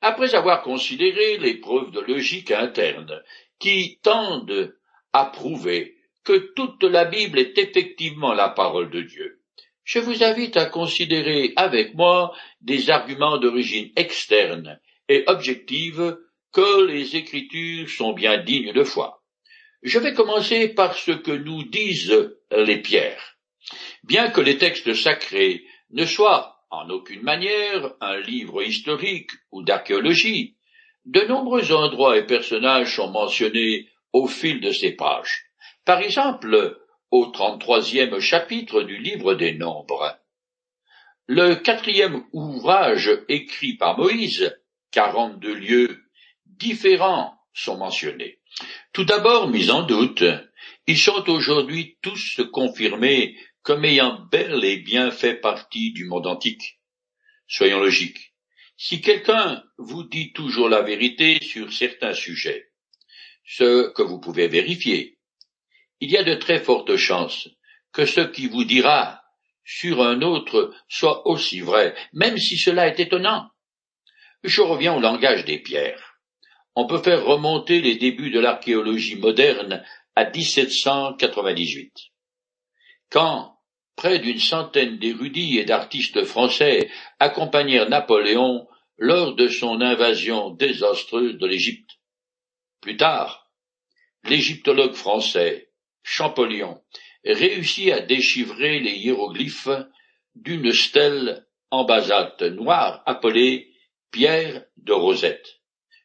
après 0.00 0.34
avoir 0.34 0.62
considéré 0.62 1.38
les 1.38 1.54
preuves 1.54 1.90
de 1.90 2.00
logique 2.00 2.50
interne 2.50 3.22
qui 3.58 3.98
tendent 4.02 4.74
à 5.12 5.26
prouver 5.26 5.96
que 6.24 6.52
toute 6.54 6.82
la 6.84 7.04
Bible 7.04 7.38
est 7.38 7.58
effectivement 7.58 8.32
la 8.32 8.48
parole 8.48 8.90
de 8.90 9.02
Dieu. 9.02 9.40
Je 9.84 9.98
vous 9.98 10.22
invite 10.22 10.56
à 10.56 10.66
considérer 10.66 11.52
avec 11.56 11.94
moi 11.94 12.34
des 12.60 12.90
arguments 12.90 13.38
d'origine 13.38 13.90
externe 13.96 14.78
et 15.08 15.24
objective 15.26 16.18
que 16.52 16.84
les 16.86 17.16
Écritures 17.16 17.88
sont 17.88 18.12
bien 18.12 18.38
dignes 18.38 18.72
de 18.72 18.84
foi. 18.84 19.21
Je 19.82 19.98
vais 19.98 20.14
commencer 20.14 20.68
par 20.68 20.94
ce 20.94 21.10
que 21.10 21.32
nous 21.32 21.64
disent 21.64 22.32
les 22.52 22.80
pierres. 22.80 23.36
Bien 24.04 24.30
que 24.30 24.40
les 24.40 24.56
textes 24.56 24.94
sacrés 24.94 25.64
ne 25.90 26.06
soient 26.06 26.64
en 26.70 26.88
aucune 26.88 27.22
manière 27.22 27.92
un 28.00 28.18
livre 28.20 28.62
historique 28.62 29.30
ou 29.50 29.62
d'archéologie, 29.62 30.56
de 31.04 31.22
nombreux 31.22 31.72
endroits 31.72 32.16
et 32.16 32.26
personnages 32.26 32.94
sont 32.96 33.10
mentionnés 33.10 33.88
au 34.12 34.28
fil 34.28 34.60
de 34.60 34.70
ces 34.70 34.92
pages. 34.92 35.46
Par 35.84 36.00
exemple, 36.00 36.78
au 37.10 37.26
trente-troisième 37.26 38.20
chapitre 38.20 38.82
du 38.82 38.98
livre 38.98 39.34
des 39.34 39.52
Nombres. 39.52 40.16
Le 41.26 41.56
quatrième 41.56 42.24
ouvrage 42.32 43.10
écrit 43.28 43.74
par 43.74 43.98
Moïse, 43.98 44.56
quarante-deux 44.92 45.54
lieux 45.54 46.04
différents 46.46 47.36
sont 47.52 47.78
mentionnés. 47.78 48.41
Tout 48.92 49.04
d'abord 49.04 49.48
mis 49.48 49.70
en 49.70 49.82
doute, 49.82 50.24
ils 50.86 50.98
sont 50.98 51.28
aujourd'hui 51.28 51.98
tous 52.02 52.40
confirmés 52.52 53.38
comme 53.62 53.84
ayant 53.84 54.26
bel 54.30 54.64
et 54.64 54.78
bien 54.78 55.10
fait 55.10 55.34
partie 55.34 55.92
du 55.92 56.04
monde 56.04 56.26
antique. 56.26 56.80
Soyons 57.46 57.80
logiques. 57.80 58.34
Si 58.76 59.00
quelqu'un 59.00 59.62
vous 59.78 60.02
dit 60.02 60.32
toujours 60.32 60.68
la 60.68 60.82
vérité 60.82 61.38
sur 61.40 61.72
certains 61.72 62.14
sujets, 62.14 62.70
ce 63.44 63.92
que 63.92 64.02
vous 64.02 64.18
pouvez 64.18 64.48
vérifier, 64.48 65.18
il 66.00 66.10
y 66.10 66.16
a 66.16 66.24
de 66.24 66.34
très 66.34 66.58
fortes 66.58 66.96
chances 66.96 67.48
que 67.92 68.06
ce 68.06 68.20
qui 68.20 68.48
vous 68.48 68.64
dira 68.64 69.22
sur 69.64 70.02
un 70.02 70.22
autre 70.22 70.74
soit 70.88 71.26
aussi 71.28 71.60
vrai, 71.60 71.94
même 72.12 72.38
si 72.38 72.56
cela 72.58 72.88
est 72.88 72.98
étonnant. 72.98 73.50
Je 74.42 74.60
reviens 74.60 74.94
au 74.94 75.00
langage 75.00 75.44
des 75.44 75.58
pierres 75.58 76.11
on 76.74 76.86
peut 76.86 77.02
faire 77.02 77.24
remonter 77.24 77.80
les 77.80 77.96
débuts 77.96 78.30
de 78.30 78.40
l'archéologie 78.40 79.16
moderne 79.16 79.84
à 80.14 80.28
1798. 80.28 81.92
Quand 83.10 83.58
près 83.96 84.18
d'une 84.18 84.38
centaine 84.38 84.98
d'érudits 84.98 85.58
et 85.58 85.64
d'artistes 85.64 86.24
français 86.24 86.90
accompagnèrent 87.18 87.88
Napoléon 87.88 88.66
lors 88.98 89.34
de 89.34 89.48
son 89.48 89.80
invasion 89.80 90.50
désastreuse 90.50 91.36
de 91.36 91.46
l'Égypte. 91.46 91.90
Plus 92.80 92.96
tard, 92.96 93.50
l'égyptologue 94.24 94.94
français 94.94 95.70
Champollion 96.02 96.80
réussit 97.24 97.90
à 97.92 98.00
déchiffrer 98.00 98.80
les 98.80 98.92
hiéroglyphes 98.92 99.68
d'une 100.34 100.72
stèle 100.72 101.46
en 101.70 101.84
basalte 101.84 102.42
noir 102.42 103.02
appelée 103.06 103.72
pierre 104.10 104.64
de 104.76 104.92
Rosette. 104.92 105.60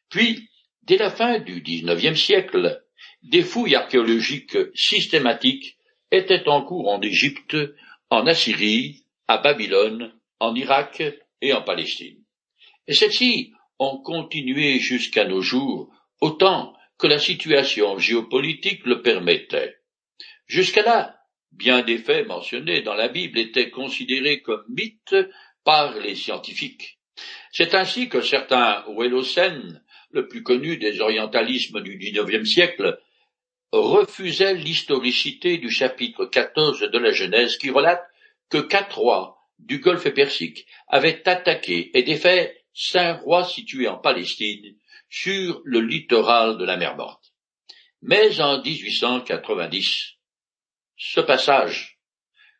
Puis, 0.08 0.47
Dès 0.88 0.96
la 0.96 1.10
fin 1.10 1.38
du 1.38 1.60
XIXe 1.60 2.18
siècle, 2.18 2.82
des 3.22 3.42
fouilles 3.42 3.74
archéologiques 3.74 4.56
systématiques 4.74 5.76
étaient 6.10 6.48
en 6.48 6.62
cours 6.62 6.88
en 6.88 7.02
Égypte, 7.02 7.58
en 8.08 8.26
Assyrie, 8.26 9.04
à 9.26 9.36
Babylone, 9.36 10.14
en 10.40 10.54
Irak 10.54 11.02
et 11.42 11.52
en 11.52 11.60
Palestine. 11.60 12.24
Et 12.86 12.94
celles-ci 12.94 13.52
ont 13.78 13.98
continué 13.98 14.78
jusqu'à 14.78 15.26
nos 15.26 15.42
jours 15.42 15.92
autant 16.22 16.74
que 16.96 17.06
la 17.06 17.18
situation 17.18 17.98
géopolitique 17.98 18.86
le 18.86 19.02
permettait. 19.02 19.76
Jusqu'à 20.46 20.82
là, 20.82 21.20
bien 21.52 21.82
des 21.82 21.98
faits 21.98 22.26
mentionnés 22.26 22.80
dans 22.80 22.94
la 22.94 23.08
Bible 23.08 23.38
étaient 23.38 23.68
considérés 23.68 24.40
comme 24.40 24.64
mythes 24.70 25.16
par 25.64 25.98
les 25.98 26.14
scientifiques. 26.14 26.98
C'est 27.52 27.74
ainsi 27.74 28.08
que 28.08 28.22
certains 28.22 28.84
le 30.10 30.28
plus 30.28 30.42
connu 30.42 30.76
des 30.76 31.00
orientalismes 31.00 31.80
du 31.80 31.96
XIXe 31.98 32.48
siècle, 32.48 32.98
refusait 33.72 34.54
l'historicité 34.54 35.58
du 35.58 35.70
chapitre 35.70 36.24
XIV 36.24 36.90
de 36.90 36.98
la 36.98 37.10
Genèse 37.10 37.58
qui 37.58 37.70
relate 37.70 38.02
que 38.48 38.58
quatre 38.58 38.98
rois 38.98 39.38
du 39.58 39.80
golfe 39.80 40.08
Persique 40.14 40.66
avaient 40.86 41.28
attaqué 41.28 41.90
et 41.96 42.02
défait 42.02 42.64
cinq 42.72 43.22
rois 43.22 43.44
situés 43.44 43.88
en 43.88 43.98
Palestine 43.98 44.76
sur 45.10 45.60
le 45.64 45.80
littoral 45.80 46.58
de 46.58 46.64
la 46.64 46.76
mer 46.76 46.96
Morte. 46.96 47.32
Mais 48.00 48.40
en 48.40 48.62
1890, 48.62 50.14
ce 50.96 51.20
passage 51.20 51.98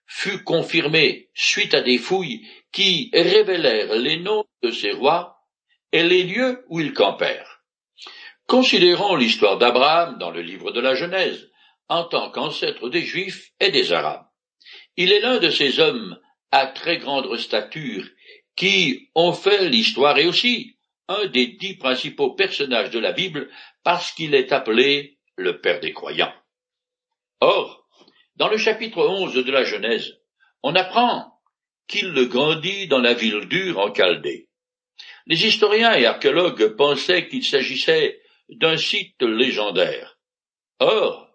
fut 0.07 0.43
confirmé 0.43 1.29
suite 1.35 1.75
à 1.75 1.83
des 1.83 1.99
fouilles 1.99 2.47
qui 2.73 3.11
révélèrent 3.13 3.95
les 3.95 4.19
noms 4.19 4.45
de 4.63 4.71
ces 4.71 4.93
rois 4.93 5.38
et 5.93 6.03
les 6.03 6.25
lieux 6.25 6.65
où 6.69 6.81
ils 6.81 6.93
campèrent. 6.93 7.63
Considérons 8.47 9.17
l'histoire 9.17 9.59
d'Abraham 9.59 10.19
dans 10.19 10.31
le 10.31 10.41
livre 10.41 10.71
de 10.71 10.81
la 10.81 10.95
Genèse, 10.95 11.51
en 11.89 12.05
tant 12.05 12.31
qu'ancêtre 12.31 12.89
des 12.89 13.03
Juifs 13.03 13.51
et 13.61 13.71
des 13.71 13.93
Arabes. 13.93 14.27
Il 14.97 15.13
est 15.13 15.21
l'un 15.21 15.39
de 15.39 15.51
ces 15.51 15.81
hommes 15.81 16.19
à 16.51 16.67
très 16.67 16.99
grande 16.99 17.37
stature 17.37 18.05
qui 18.57 19.11
ont 19.15 19.33
fait 19.33 19.69
l'histoire 19.69 20.19
et 20.19 20.27
aussi 20.27 20.77
un 21.09 21.27
des 21.27 21.47
dix 21.47 21.77
principaux 21.77 22.35
personnages 22.35 22.91
de 22.91 22.99
la 22.99 23.13
Bible 23.13 23.51
parce 23.83 24.13
qu'il 24.13 24.35
est 24.35 24.53
appelé 24.53 25.19
le 25.37 25.61
Père 25.61 25.81
des 25.81 25.93
croyants. 25.93 26.35
Or, 27.41 27.87
dans 28.37 28.49
le 28.49 28.57
chapitre 28.57 29.07
11 29.07 29.35
de 29.35 29.53
la 29.53 29.65
Genèse, 29.65 30.19
on 30.63 30.75
apprend 30.75 31.41
qu'il 31.87 32.13
grandit 32.29 32.89
dans 32.89 32.99
la 32.99 33.15
ville 33.15 33.47
dure 33.47 33.79
en 33.79 33.95
Chaldée. 33.95 34.48
Les 35.29 35.45
historiens 35.45 35.95
et 35.95 36.07
archéologues 36.07 36.75
pensaient 36.75 37.29
qu'il 37.29 37.45
s'agissait 37.45 38.23
d'un 38.49 38.79
site 38.79 39.21
légendaire. 39.21 40.19
Or, 40.79 41.29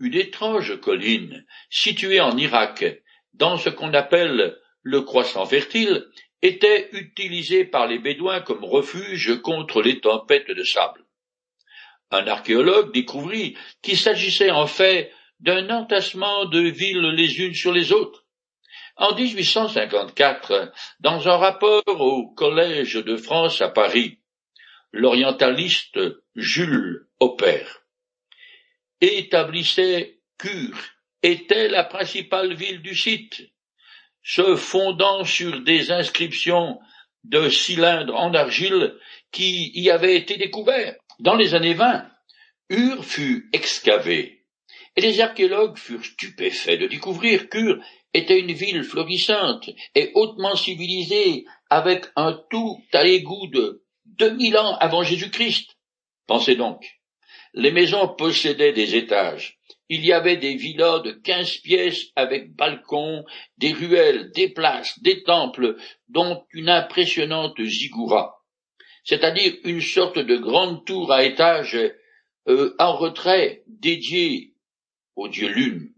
une 0.00 0.14
étrange 0.14 0.80
colline, 0.80 1.46
située 1.70 2.20
en 2.20 2.36
Irak, 2.36 2.84
dans 3.32 3.58
ce 3.58 3.68
qu'on 3.68 3.94
appelle 3.94 4.58
le 4.82 5.02
croissant 5.02 5.46
fertile, 5.46 6.04
était 6.42 6.88
utilisée 6.92 7.64
par 7.64 7.86
les 7.86 8.00
Bédouins 8.00 8.40
comme 8.40 8.64
refuge 8.64 9.40
contre 9.40 9.82
les 9.82 10.00
tempêtes 10.00 10.50
de 10.50 10.64
sable. 10.64 11.04
Un 12.10 12.26
archéologue 12.26 12.92
découvrit 12.92 13.56
qu'il 13.82 13.96
s'agissait 13.96 14.50
en 14.50 14.66
fait 14.66 15.12
d'un 15.38 15.70
entassement 15.70 16.46
de 16.46 16.58
villes 16.58 17.12
les 17.14 17.40
unes 17.40 17.54
sur 17.54 17.72
les 17.72 17.92
autres, 17.92 18.21
en 18.96 19.14
1854, 19.14 20.72
dans 21.00 21.28
un 21.28 21.36
rapport 21.36 21.82
au 21.86 22.28
Collège 22.34 22.94
de 22.94 23.16
France 23.16 23.60
à 23.60 23.68
Paris, 23.68 24.18
l'orientaliste 24.92 25.98
Jules 26.36 27.06
Opère, 27.20 27.82
établissait 29.00 30.18
Cure, 30.38 30.78
était 31.22 31.68
la 31.68 31.84
principale 31.84 32.54
ville 32.54 32.82
du 32.82 32.94
site, 32.94 33.42
se 34.22 34.56
fondant 34.56 35.24
sur 35.24 35.60
des 35.62 35.90
inscriptions 35.90 36.78
de 37.24 37.48
cylindres 37.48 38.16
en 38.16 38.34
argile 38.34 38.94
qui 39.30 39.70
y 39.74 39.90
avaient 39.90 40.16
été 40.16 40.36
découverts. 40.36 40.96
Dans 41.18 41.34
les 41.34 41.54
années 41.54 41.74
20, 41.74 42.08
Ur 42.70 43.04
fut 43.04 43.50
excavé, 43.52 44.41
et 44.96 45.00
les 45.00 45.20
archéologues 45.20 45.76
furent 45.76 46.04
stupéfaits 46.04 46.80
de 46.80 46.86
découvrir 46.86 47.48
qu'Ur 47.48 47.82
était 48.14 48.38
une 48.38 48.52
ville 48.52 48.84
florissante 48.84 49.70
et 49.94 50.10
hautement 50.14 50.56
civilisée, 50.56 51.44
avec 51.70 52.06
un 52.16 52.38
tout 52.50 52.78
à 52.92 53.04
l'égout 53.04 53.46
de 53.48 53.82
deux 54.04 54.34
mille 54.34 54.58
ans 54.58 54.76
avant 54.76 55.02
Jésus-Christ. 55.02 55.76
Pensez 56.26 56.56
donc, 56.56 56.84
les 57.54 57.70
maisons 57.70 58.08
possédaient 58.08 58.72
des 58.72 58.94
étages, 58.96 59.58
il 59.88 60.06
y 60.06 60.12
avait 60.14 60.38
des 60.38 60.54
villas 60.54 61.02
de 61.02 61.12
quinze 61.12 61.58
pièces 61.58 62.06
avec 62.16 62.54
balcons, 62.54 63.24
des 63.58 63.72
ruelles, 63.72 64.30
des 64.32 64.48
places, 64.48 64.98
des 65.02 65.22
temples, 65.22 65.76
dont 66.08 66.44
une 66.52 66.70
impressionnante 66.70 67.62
ziggoura, 67.62 68.42
c'est-à-dire 69.04 69.54
une 69.64 69.82
sorte 69.82 70.18
de 70.18 70.36
grande 70.36 70.86
tour 70.86 71.12
à 71.12 71.24
étage 71.24 71.78
euh, 72.48 72.74
en 72.78 72.96
retrait 72.96 73.64
dédiée 73.66 74.51
au 75.16 75.28
dieu 75.28 75.48
lune. 75.48 75.92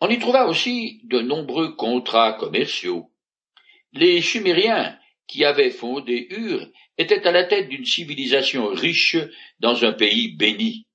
On 0.00 0.08
y 0.08 0.18
trouva 0.18 0.46
aussi 0.46 1.00
de 1.04 1.20
nombreux 1.20 1.74
contrats 1.74 2.34
commerciaux. 2.34 3.10
Les 3.92 4.20
Sumériens 4.20 4.98
qui 5.26 5.44
avaient 5.44 5.70
fondé 5.70 6.26
Ur 6.30 6.66
étaient 6.96 7.26
à 7.26 7.32
la 7.32 7.44
tête 7.44 7.68
d'une 7.68 7.84
civilisation 7.84 8.68
riche 8.68 9.16
dans 9.60 9.84
un 9.84 9.92
pays 9.92 10.34
béni. 10.36 10.86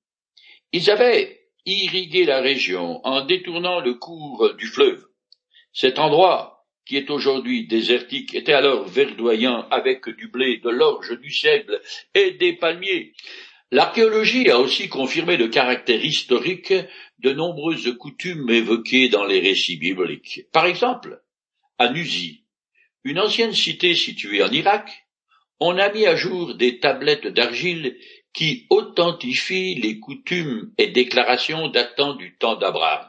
Ils 0.72 0.90
avaient 0.90 1.40
irriguer 1.66 2.24
la 2.24 2.40
région 2.40 3.00
en 3.06 3.24
détournant 3.24 3.80
le 3.80 3.94
cours 3.94 4.54
du 4.54 4.66
fleuve. 4.66 5.06
Cet 5.72 5.98
endroit, 5.98 6.66
qui 6.86 6.96
est 6.96 7.10
aujourd'hui 7.10 7.66
désertique, 7.66 8.34
était 8.34 8.52
alors 8.52 8.84
verdoyant 8.86 9.66
avec 9.70 10.08
du 10.08 10.28
blé, 10.28 10.58
de 10.58 10.70
l'orge, 10.70 11.18
du 11.20 11.32
seigle 11.32 11.80
et 12.14 12.32
des 12.32 12.54
palmiers. 12.54 13.12
L'archéologie 13.70 14.50
a 14.50 14.60
aussi 14.60 14.88
confirmé 14.88 15.36
le 15.36 15.48
caractère 15.48 16.04
historique 16.04 16.74
de 17.18 17.32
nombreuses 17.32 17.96
coutumes 17.98 18.50
évoquées 18.50 19.08
dans 19.08 19.24
les 19.24 19.40
récits 19.40 19.76
bibliques. 19.76 20.46
Par 20.52 20.66
exemple, 20.66 21.22
à 21.78 21.90
Nuzi, 21.90 22.44
une 23.04 23.18
ancienne 23.18 23.52
cité 23.52 23.94
située 23.94 24.42
en 24.42 24.50
Irak, 24.50 25.06
on 25.60 25.78
a 25.78 25.90
mis 25.92 26.06
à 26.06 26.16
jour 26.16 26.54
des 26.54 26.80
tablettes 26.80 27.26
d'argile 27.26 27.96
qui 28.32 28.66
authentifie 28.70 29.76
les 29.76 30.00
coutumes 30.00 30.72
et 30.76 30.88
déclarations 30.88 31.68
datant 31.68 32.14
du 32.14 32.36
temps 32.36 32.56
d'Abraham. 32.56 33.08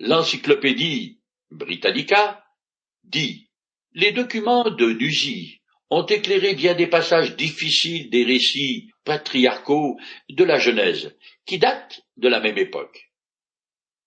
L'encyclopédie 0.00 1.20
Britannica 1.50 2.44
dit 3.04 3.50
Les 3.92 4.12
documents 4.12 4.70
de 4.70 4.92
Nuzi 4.92 5.60
ont 5.90 6.06
éclairé 6.06 6.54
bien 6.54 6.74
des 6.74 6.86
passages 6.86 7.36
difficiles 7.36 8.10
des 8.10 8.24
récits 8.24 8.90
patriarcaux 9.04 9.96
de 10.28 10.44
la 10.44 10.58
Genèse, 10.58 11.16
qui 11.44 11.58
datent 11.58 12.02
de 12.16 12.28
la 12.28 12.40
même 12.40 12.58
époque. 12.58 13.12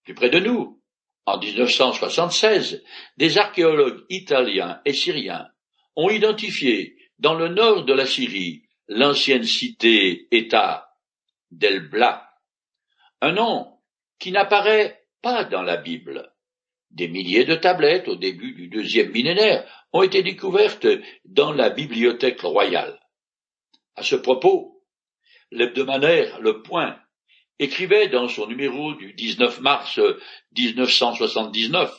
Plus 0.03 0.13
près 0.13 0.29
de 0.29 0.39
nous, 0.39 0.81
en 1.25 1.39
1976, 1.39 2.83
des 3.17 3.37
archéologues 3.37 4.03
italiens 4.09 4.81
et 4.85 4.93
syriens 4.93 5.47
ont 5.95 6.09
identifié 6.09 6.97
dans 7.19 7.35
le 7.35 7.49
nord 7.49 7.85
de 7.85 7.93
la 7.93 8.05
Syrie 8.05 8.63
l'ancienne 8.87 9.43
cité-État 9.43 10.89
d'Elbla, 11.51 12.29
un 13.21 13.33
nom 13.33 13.77
qui 14.17 14.31
n'apparaît 14.31 15.03
pas 15.21 15.43
dans 15.43 15.61
la 15.61 15.77
Bible. 15.77 16.33
Des 16.91 17.07
milliers 17.07 17.45
de 17.45 17.55
tablettes 17.55 18.07
au 18.07 18.15
début 18.15 18.53
du 18.53 18.67
deuxième 18.67 19.11
millénaire 19.11 19.65
ont 19.93 20.01
été 20.01 20.23
découvertes 20.23 20.87
dans 21.25 21.51
la 21.51 21.69
bibliothèque 21.69 22.41
royale. 22.41 22.99
À 23.95 24.03
ce 24.03 24.15
propos, 24.15 24.83
l'hebdomadaire 25.51 26.39
Le 26.39 26.61
Point 26.61 26.99
écrivait 27.59 28.07
dans 28.07 28.27
son 28.27 28.47
numéro 28.47 28.93
du 28.95 29.13
19 29.13 29.59
mars 29.61 29.99
1979 30.57 31.93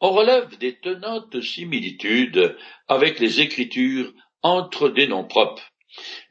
On 0.00 0.10
relève 0.10 0.56
des 0.58 0.78
tenantes 0.80 1.40
similitudes 1.40 2.56
avec 2.88 3.18
les 3.18 3.40
écritures 3.40 4.12
entre 4.42 4.88
des 4.88 5.06
noms 5.06 5.26
propres. 5.26 5.70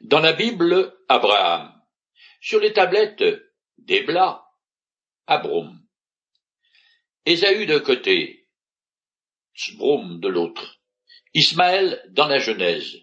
Dans 0.00 0.20
la 0.20 0.32
Bible, 0.32 0.94
Abraham. 1.08 1.72
Sur 2.40 2.60
les 2.60 2.72
tablettes, 2.72 3.24
Débla, 3.78 4.44
Abrom. 5.26 5.83
Ésaü 7.26 7.64
d'un 7.64 7.80
côté, 7.80 8.48
Sbrom 9.54 10.20
de 10.20 10.28
l'autre. 10.28 10.78
Ismaël 11.32 12.02
dans 12.10 12.28
la 12.28 12.38
Genèse. 12.38 12.98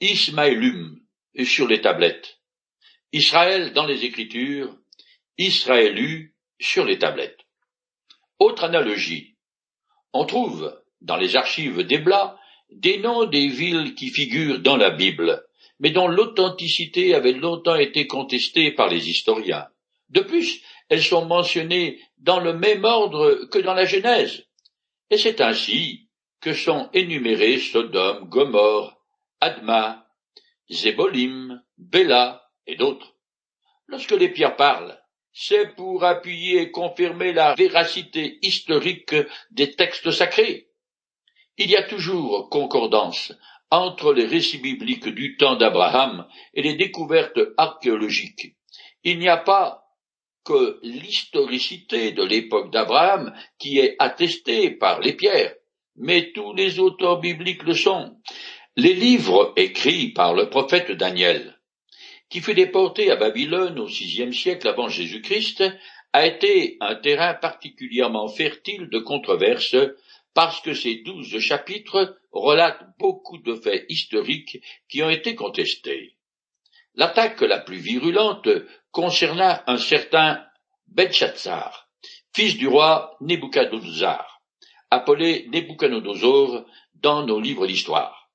Ismaëlum 0.00 0.98
sur 1.44 1.68
les 1.68 1.82
tablettes. 1.82 2.40
Israël 3.12 3.74
dans 3.74 3.84
les 3.84 4.06
Écritures. 4.06 4.74
Israélu 5.36 6.34
sur 6.60 6.86
les 6.86 6.98
tablettes. 6.98 7.40
Autre 8.38 8.64
analogie. 8.64 9.36
On 10.14 10.24
trouve 10.24 10.74
dans 11.02 11.16
les 11.16 11.36
archives 11.36 11.82
d'Ebla 11.82 12.38
des 12.70 12.98
noms 12.98 13.26
des 13.26 13.48
villes 13.48 13.94
qui 13.94 14.08
figurent 14.08 14.60
dans 14.60 14.78
la 14.78 14.90
Bible, 14.90 15.44
mais 15.78 15.90
dont 15.90 16.08
l'authenticité 16.08 17.14
avait 17.14 17.32
longtemps 17.32 17.76
été 17.76 18.06
contestée 18.06 18.72
par 18.72 18.88
les 18.88 19.10
historiens. 19.10 19.68
De 20.08 20.20
plus, 20.20 20.62
elles 20.92 21.02
sont 21.02 21.24
mentionnées 21.24 22.02
dans 22.18 22.38
le 22.38 22.52
même 22.52 22.84
ordre 22.84 23.46
que 23.50 23.58
dans 23.58 23.72
la 23.72 23.86
Genèse. 23.86 24.44
Et 25.08 25.16
c'est 25.16 25.40
ainsi 25.40 26.10
que 26.42 26.52
sont 26.52 26.90
énumérés 26.92 27.56
Sodome, 27.56 28.28
Gomorre, 28.28 29.00
Adma, 29.40 30.06
Zébolim, 30.70 31.62
Béla 31.78 32.46
et 32.66 32.76
d'autres. 32.76 33.14
Lorsque 33.86 34.10
les 34.10 34.28
pierres 34.28 34.56
parlent, 34.56 35.00
c'est 35.32 35.74
pour 35.76 36.04
appuyer 36.04 36.60
et 36.60 36.70
confirmer 36.70 37.32
la 37.32 37.54
véracité 37.54 38.38
historique 38.42 39.14
des 39.50 39.74
textes 39.74 40.10
sacrés. 40.10 40.68
Il 41.56 41.70
y 41.70 41.76
a 41.76 41.84
toujours 41.84 42.50
concordance 42.50 43.32
entre 43.70 44.12
les 44.12 44.26
récits 44.26 44.58
bibliques 44.58 45.08
du 45.08 45.38
temps 45.38 45.56
d'Abraham 45.56 46.28
et 46.52 46.60
les 46.60 46.74
découvertes 46.74 47.40
archéologiques. 47.56 48.56
Il 49.04 49.18
n'y 49.18 49.30
a 49.30 49.38
pas 49.38 49.81
que 50.44 50.80
l'historicité 50.82 52.12
de 52.12 52.22
l'époque 52.22 52.72
d'Abraham 52.72 53.34
qui 53.58 53.78
est 53.78 53.96
attestée 53.98 54.70
par 54.70 55.00
les 55.00 55.12
pierres, 55.12 55.54
mais 55.96 56.32
tous 56.32 56.52
les 56.54 56.78
auteurs 56.78 57.20
bibliques 57.20 57.64
le 57.64 57.74
sont. 57.74 58.16
Les 58.76 58.94
livres 58.94 59.52
écrits 59.56 60.08
par 60.08 60.34
le 60.34 60.48
prophète 60.48 60.90
Daniel, 60.92 61.58
qui 62.30 62.40
fut 62.40 62.54
déporté 62.54 63.10
à 63.10 63.16
Babylone 63.16 63.78
au 63.78 63.88
sixième 63.88 64.32
siècle 64.32 64.66
avant 64.66 64.88
Jésus-Christ, 64.88 65.62
a 66.14 66.26
été 66.26 66.76
un 66.80 66.94
terrain 66.94 67.34
particulièrement 67.34 68.28
fertile 68.28 68.88
de 68.88 68.98
controverses 68.98 69.76
parce 70.34 70.60
que 70.60 70.74
ces 70.74 70.96
douze 70.96 71.38
chapitres 71.38 72.18
relatent 72.30 72.86
beaucoup 72.98 73.38
de 73.38 73.54
faits 73.54 73.84
historiques 73.88 74.62
qui 74.88 75.02
ont 75.02 75.10
été 75.10 75.34
contestés. 75.34 76.16
L'attaque 76.94 77.40
la 77.42 77.58
plus 77.58 77.78
virulente 77.78 78.48
concerna 78.92 79.64
un 79.66 79.78
certain 79.78 80.44
Belshazzar, 80.86 81.88
fils 82.34 82.56
du 82.56 82.68
roi 82.68 83.16
Nebuchadnezzar, 83.20 84.40
appelé 84.90 85.48
Nebuchadnezzar 85.48 86.64
dans 86.94 87.26
nos 87.26 87.40
livres 87.40 87.66
d'histoire. 87.66 88.30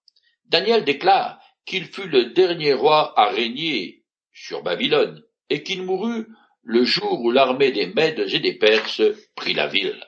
Daniel 0.45 0.83
déclare 0.83 1.39
qu'il 1.65 1.85
fut 1.85 2.07
le 2.07 2.31
dernier 2.31 2.73
roi 2.73 3.13
à 3.19 3.29
régner 3.29 4.03
sur 4.33 4.63
Babylone 4.63 5.23
et 5.49 5.63
qu'il 5.63 5.83
mourut 5.83 6.27
le 6.63 6.83
jour 6.83 7.21
où 7.21 7.31
l'armée 7.31 7.71
des 7.71 7.87
Mèdes 7.87 8.27
et 8.33 8.39
des 8.39 8.57
Perses 8.57 9.01
prit 9.35 9.53
la 9.53 9.67
ville. 9.67 10.03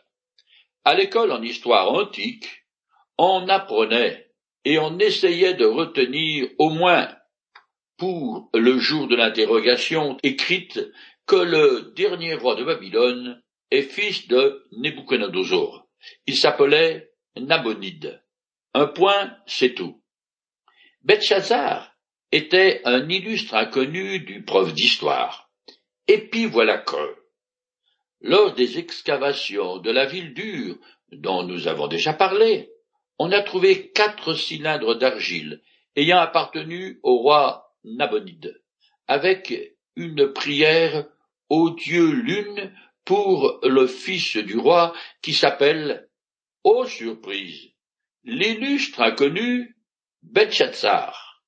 À 0.83 0.95
l'école 0.95 1.31
en 1.31 1.41
histoire 1.41 1.91
antique, 1.91 2.65
on 3.17 3.47
apprenait 3.49 4.31
et 4.65 4.79
on 4.79 4.97
essayait 4.97 5.53
de 5.53 5.65
retenir 5.65 6.49
au 6.57 6.69
moins 6.69 7.13
pour 7.99 8.49
le 8.53 8.79
jour 8.79 9.07
de 9.07 9.15
l'interrogation 9.15 10.17
écrite 10.23 10.79
que 11.27 11.35
le 11.35 11.93
dernier 11.95 12.33
roi 12.33 12.55
de 12.55 12.63
Babylone 12.63 13.43
est 13.69 13.83
fils 13.83 14.27
de 14.27 14.65
Nebuchadnezzar. 14.71 15.85
Il 16.25 16.37
s'appelait 16.37 17.11
Nabonide. 17.35 18.23
Un 18.73 18.87
point, 18.87 19.35
c'est 19.45 19.75
tout. 19.75 20.01
Belshazzar 21.03 21.93
était 22.31 22.81
un 22.85 23.07
illustre 23.09 23.53
inconnu 23.53 24.19
du 24.19 24.43
prof 24.43 24.73
d'histoire. 24.73 25.51
Et 26.07 26.29
puis 26.29 26.45
voilà 26.45 26.77
que, 26.77 27.15
lors 28.21 28.53
des 28.53 28.79
excavations 28.79 29.77
de 29.77 29.91
la 29.91 30.05
ville 30.05 30.33
dure 30.33 30.77
dont 31.11 31.43
nous 31.43 31.67
avons 31.67 31.87
déjà 31.87 32.13
parlé, 32.13 32.71
on 33.17 33.31
a 33.31 33.41
trouvé 33.41 33.91
quatre 33.91 34.33
cylindres 34.33 34.97
d'argile 34.97 35.61
ayant 35.95 36.19
appartenu 36.19 36.99
au 37.03 37.17
roi 37.17 37.68
Nabonide, 37.83 38.61
avec 39.07 39.53
une 39.95 40.31
prière 40.33 41.07
au 41.49 41.71
dieu 41.71 42.11
lune 42.11 42.73
pour 43.05 43.59
le 43.63 43.87
fils 43.87 44.37
du 44.37 44.57
roi 44.57 44.93
qui 45.21 45.33
s'appelle, 45.33 46.09
ô 46.63 46.85
surprise, 46.85 47.71
l'illustre 48.23 49.01
inconnu 49.01 49.75
Belshazzar. 50.21 51.43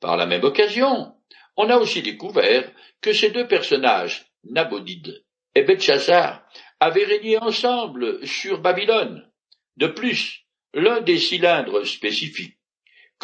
Par 0.00 0.16
la 0.16 0.26
même 0.26 0.44
occasion, 0.44 1.14
on 1.56 1.70
a 1.70 1.76
aussi 1.76 2.02
découvert 2.02 2.70
que 3.00 3.12
ces 3.12 3.30
deux 3.30 3.46
personnages, 3.46 4.26
Nabonide 4.44 5.24
et 5.54 5.62
Belshazzar, 5.62 6.44
avaient 6.80 7.04
régné 7.04 7.38
ensemble 7.38 8.26
sur 8.26 8.60
Babylone. 8.60 9.30
De 9.76 9.86
plus, 9.86 10.44
l'un 10.72 11.00
des 11.00 11.18
cylindres 11.18 11.86
spécifiques 11.86 12.58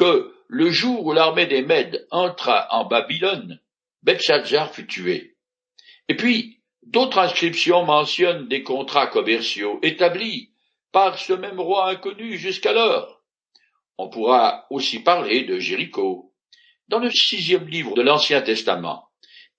que 0.01 0.35
le 0.49 0.71
jour 0.71 1.05
où 1.05 1.13
l'armée 1.13 1.45
des 1.45 1.61
Mèdes 1.61 2.07
entra 2.11 2.69
en 2.71 2.87
Babylone, 2.87 3.61
Belshazzar 4.03 4.75
fut 4.75 4.87
tué. 4.87 5.37
Et 6.09 6.17
puis, 6.17 6.63
d'autres 6.83 7.19
inscriptions 7.19 7.85
mentionnent 7.85 8.49
des 8.49 8.63
contrats 8.63 9.09
commerciaux 9.09 9.79
établis 9.83 10.53
par 10.91 11.19
ce 11.19 11.35
même 11.35 11.61
roi 11.61 11.91
inconnu 11.91 12.39
jusqu'alors. 12.39 13.23
On 13.99 14.09
pourra 14.09 14.65
aussi 14.71 15.01
parler 15.01 15.45
de 15.45 15.59
Jéricho. 15.59 16.33
Dans 16.89 16.99
le 16.99 17.11
sixième 17.11 17.69
livre 17.69 17.95
de 17.95 18.01
l'Ancien 18.01 18.41
Testament, 18.41 19.07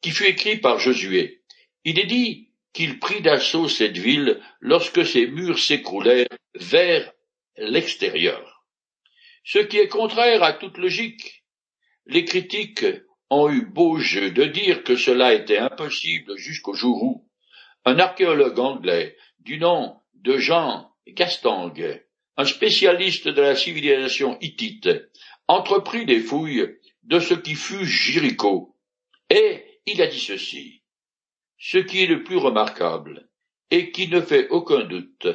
qui 0.02 0.10
fut 0.10 0.26
écrit 0.26 0.58
par 0.58 0.80
Josué, 0.80 1.44
il 1.86 2.00
est 2.00 2.08
dit 2.08 2.50
qu'il 2.74 2.98
prit 2.98 3.22
d'assaut 3.22 3.70
cette 3.70 4.00
ville 4.00 4.42
lorsque 4.60 5.06
ses 5.06 5.28
murs 5.28 5.60
s'écroulèrent 5.60 6.26
vers 6.56 7.12
l'extérieur. 7.58 8.51
Ce 9.44 9.60
qui 9.60 9.78
est 9.78 9.88
contraire 9.88 10.44
à 10.44 10.54
toute 10.54 10.78
logique. 10.78 11.44
Les 12.06 12.26
critiques 12.26 12.86
ont 13.30 13.50
eu 13.50 13.66
beau 13.66 13.98
jeu 13.98 14.32
de 14.32 14.44
dire 14.44 14.84
que 14.84 14.96
cela 14.96 15.34
était 15.34 15.58
impossible 15.58 16.38
jusqu'au 16.38 16.74
jour 16.74 17.04
où 17.04 17.30
un 17.86 17.98
archéologue 18.00 18.60
anglais 18.60 19.18
du 19.40 19.58
nom 19.58 20.00
de 20.14 20.38
Jean 20.38 20.92
Gastang, 21.08 21.74
un 22.38 22.46
spécialiste 22.46 23.28
de 23.28 23.42
la 23.42 23.56
civilisation 23.56 24.38
hittite, 24.42 24.90
entreprit 25.48 26.06
des 26.06 26.20
fouilles 26.20 26.78
de 27.04 27.20
ce 27.20 27.34
qui 27.34 27.56
fut 27.56 27.86
Jéricho, 27.86 28.76
et 29.30 29.64
il 29.86 30.02
a 30.02 30.08
dit 30.08 30.20
ceci. 30.20 30.84
Ce 31.58 31.78
qui 31.78 32.04
est 32.04 32.08
le 32.08 32.24
plus 32.24 32.38
remarquable, 32.38 33.30
et 33.70 33.92
qui 33.92 34.08
ne 34.08 34.22
fait 34.22 34.50
aucun 34.50 34.84
doute, 34.84 35.28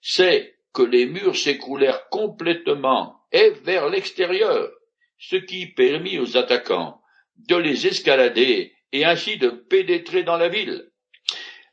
c'est 0.00 0.56
que 0.72 0.82
les 0.82 1.06
murs 1.06 1.36
s'écroulèrent 1.36 2.08
complètement 2.10 3.19
et 3.32 3.50
vers 3.62 3.88
l'extérieur, 3.88 4.70
ce 5.18 5.36
qui 5.36 5.66
permit 5.66 6.18
aux 6.18 6.36
attaquants 6.36 7.00
de 7.48 7.56
les 7.56 7.86
escalader 7.86 8.72
et 8.92 9.04
ainsi 9.04 9.36
de 9.36 9.50
pénétrer 9.50 10.22
dans 10.22 10.36
la 10.36 10.48
ville. 10.48 10.90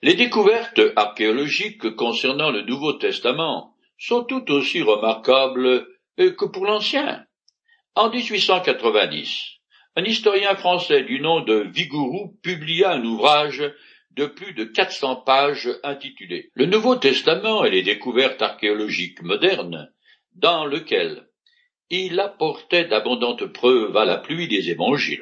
Les 0.01 0.13
découvertes 0.13 0.81
archéologiques 0.95 1.95
concernant 1.95 2.51
le 2.51 2.61
Nouveau 2.61 2.93
Testament 2.93 3.73
sont 3.97 4.23
tout 4.23 4.51
aussi 4.51 4.81
remarquables 4.81 5.87
que 6.17 6.45
pour 6.45 6.65
l'Ancien. 6.65 7.25
En 7.95 8.11
1890, 8.11 9.57
un 9.95 10.03
historien 10.03 10.55
français 10.55 11.01
du 11.03 11.19
nom 11.19 11.41
de 11.41 11.67
Vigourou 11.73 12.37
publia 12.43 12.91
un 12.91 13.03
ouvrage 13.03 13.63
de 14.11 14.27
plus 14.27 14.53
de 14.53 14.65
400 14.65 15.17
pages 15.17 15.69
intitulé 15.83 16.51
Le 16.53 16.67
Nouveau 16.67 16.95
Testament 16.95 17.65
et 17.65 17.71
les 17.71 17.81
découvertes 17.81 18.41
archéologiques 18.41 19.23
modernes, 19.23 19.91
dans 20.35 20.65
lequel 20.65 21.26
il 21.89 22.19
apportait 22.19 22.85
d'abondantes 22.85 23.45
preuves 23.45 23.95
à 23.95 24.05
la 24.05 24.17
pluie 24.17 24.47
des 24.47 24.69
évangiles, 24.69 25.21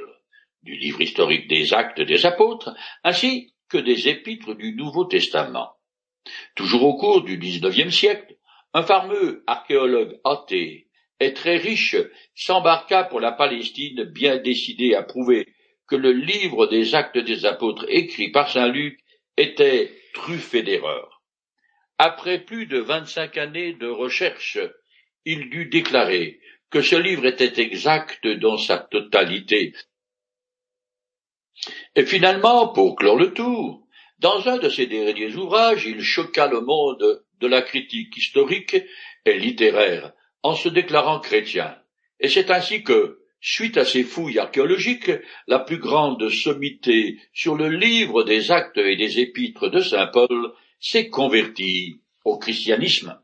du 0.63 0.75
livre 0.75 1.01
historique 1.01 1.47
des 1.47 1.73
actes 1.73 2.01
des 2.01 2.25
apôtres, 2.25 2.73
ainsi 3.03 3.53
que 3.69 3.77
des 3.77 4.07
épîtres 4.09 4.55
du 4.55 4.75
Nouveau 4.75 5.05
Testament. 5.05 5.75
Toujours 6.55 6.83
au 6.83 6.97
cours 6.97 7.23
du 7.23 7.37
XIXe 7.37 7.95
siècle, 7.95 8.35
un 8.73 8.83
fameux 8.83 9.43
archéologue 9.47 10.19
athée 10.23 10.87
et 11.19 11.33
très 11.33 11.57
riche 11.57 11.95
s'embarqua 12.33 13.03
pour 13.05 13.19
la 13.19 13.31
Palestine 13.31 14.03
bien 14.03 14.37
décidé 14.37 14.95
à 14.95 15.03
prouver 15.03 15.47
que 15.87 15.95
le 15.95 16.11
livre 16.11 16.67
des 16.67 16.95
actes 16.95 17.17
des 17.17 17.45
apôtres 17.45 17.85
écrit 17.89 18.31
par 18.31 18.49
saint 18.49 18.67
Luc 18.67 18.99
était 19.37 19.91
truffé 20.13 20.63
d'erreurs. 20.63 21.21
Après 21.97 22.39
plus 22.39 22.65
de 22.65 22.79
vingt-cinq 22.79 23.37
années 23.37 23.73
de 23.73 23.87
recherche, 23.87 24.57
il 25.25 25.49
dut 25.49 25.67
déclarer 25.67 26.39
que 26.75 26.81
ce 26.81 26.97
livre 26.97 27.25
était 27.25 27.61
exact 27.61 28.27
dans 28.27 28.57
sa 28.57 28.77
totalité. 28.77 29.71
Et 31.95 32.05
finalement, 32.05 32.67
pour 32.67 32.97
clore 32.97 33.15
le 33.15 33.33
tour, 33.33 33.87
dans 34.19 34.49
un 34.49 34.57
de 34.57 34.67
ses 34.67 34.85
derniers 34.85 35.33
ouvrages, 35.37 35.85
il 35.85 36.01
choqua 36.01 36.47
le 36.47 36.59
monde 36.59 37.23
de 37.39 37.47
la 37.47 37.61
critique 37.61 38.17
historique 38.17 38.75
et 39.23 39.39
littéraire 39.39 40.11
en 40.43 40.53
se 40.53 40.67
déclarant 40.67 41.21
chrétien. 41.21 41.77
Et 42.19 42.27
c'est 42.27 42.51
ainsi 42.51 42.83
que, 42.83 43.21
Suite 43.39 43.77
à 43.77 43.85
ces 43.85 44.03
fouilles 44.03 44.39
archéologiques, 44.39 45.11
la 45.47 45.59
plus 45.59 45.77
grande 45.77 46.29
sommité 46.29 47.19
sur 47.31 47.55
le 47.55 47.69
livre 47.69 48.23
des 48.23 48.51
actes 48.51 48.79
et 48.79 48.97
des 48.97 49.19
épîtres 49.19 49.69
de 49.69 49.79
saint 49.79 50.07
Paul 50.07 50.51
s'est 50.79 51.09
convertie 51.09 52.01
au 52.25 52.37
christianisme. 52.37 53.17